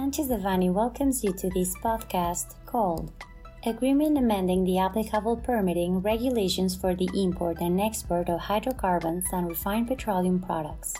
[0.00, 3.12] Sanchez Devanny welcomes you to this podcast called
[3.66, 9.88] Agreement Amending the Applicable Permitting Regulations for the Import and Export of Hydrocarbons and Refined
[9.88, 10.94] Petroleum Products.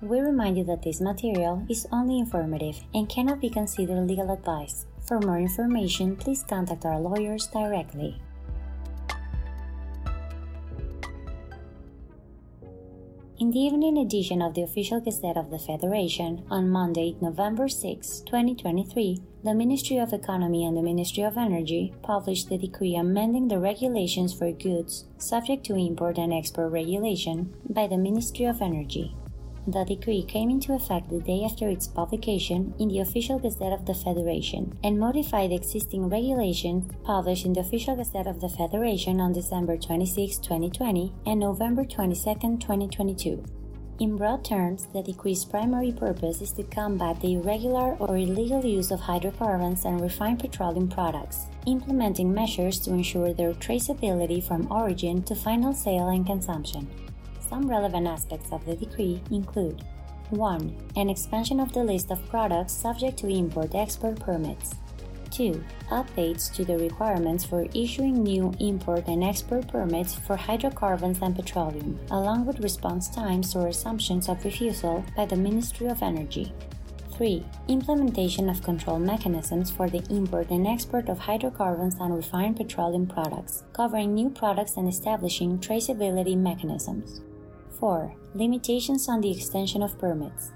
[0.00, 4.86] We remind you that this material is only informative and cannot be considered legal advice.
[5.08, 8.22] For more information, please contact our lawyers directly.
[13.38, 18.20] In the evening edition of the Official Gazette of the Federation, on Monday, November 6,
[18.20, 23.58] 2023, the Ministry of Economy and the Ministry of Energy published the decree amending the
[23.58, 29.14] regulations for goods subject to import and export regulation by the Ministry of Energy.
[29.68, 33.84] The decree came into effect the day after its publication in the Official Gazette of
[33.84, 39.32] the Federation and modified existing regulations published in the Official Gazette of the Federation on
[39.32, 43.44] December 26, 2020 and November 22, 2022.
[43.98, 48.92] In broad terms, the decree's primary purpose is to combat the irregular or illegal use
[48.92, 55.34] of hydrocarbons and refined petroleum products, implementing measures to ensure their traceability from origin to
[55.34, 56.86] final sale and consumption.
[57.48, 59.84] Some relevant aspects of the decree include
[60.30, 60.76] 1.
[60.96, 64.74] An expansion of the list of products subject to import export permits.
[65.30, 65.62] 2.
[65.90, 71.98] Updates to the requirements for issuing new import and export permits for hydrocarbons and petroleum,
[72.10, 76.52] along with response times or assumptions of refusal by the Ministry of Energy.
[77.12, 77.44] 3.
[77.68, 83.62] Implementation of control mechanisms for the import and export of hydrocarbons and refined petroleum products,
[83.72, 87.22] covering new products and establishing traceability mechanisms.
[87.78, 88.14] 4.
[88.34, 90.52] Limitations on the extension of permits.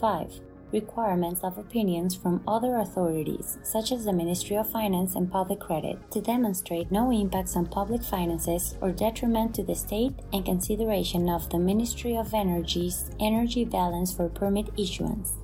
[0.00, 0.40] 5.
[0.72, 5.98] Requirements of opinions from other authorities, such as the Ministry of Finance and Public Credit,
[6.10, 11.48] to demonstrate no impacts on public finances or detriment to the state and consideration of
[11.48, 15.34] the Ministry of Energy's energy balance for permit issuance.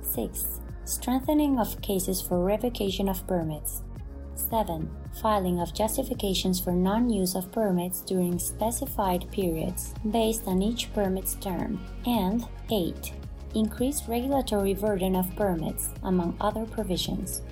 [0.00, 0.60] 6.
[0.84, 3.82] Strengthening of cases for revocation of permits.
[4.36, 4.90] 7.
[5.20, 11.34] Filing of justifications for non use of permits during specified periods based on each permit's
[11.36, 11.80] term.
[12.06, 13.12] And 8.
[13.54, 17.42] Increased regulatory burden of permits, among other provisions.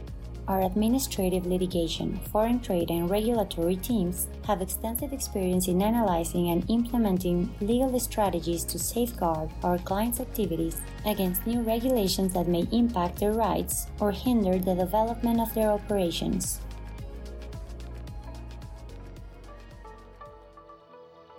[0.48, 7.54] Our administrative litigation, foreign trade, and regulatory teams have extensive experience in analyzing and implementing
[7.60, 13.86] legal strategies to safeguard our clients' activities against new regulations that may impact their rights
[14.00, 16.60] or hinder the development of their operations.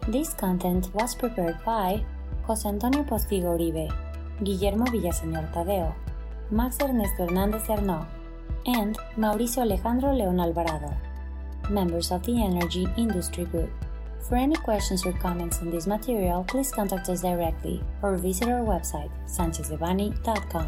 [0.08, 2.04] This content was prepared by
[2.46, 3.88] José Antonio Postigo Uribe,
[4.44, 5.96] Guillermo Villaseñor Tadeo,
[6.52, 8.06] Max Ernesto Hernández Arnaud,
[8.66, 10.94] and Mauricio Alejandro León Alvarado,
[11.70, 13.72] members of the Energy Industry Group.
[14.28, 18.60] For any questions or comments on this material, please contact us directly or visit our
[18.60, 20.68] website, sanchezdevanny.com.